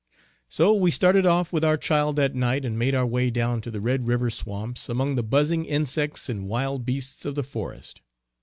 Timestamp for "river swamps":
4.07-4.89